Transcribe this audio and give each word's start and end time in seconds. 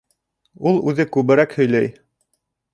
Ул 0.69 0.79
үҙе 0.93 1.07
күберәк 1.17 1.55
һөйләй. 1.61 1.93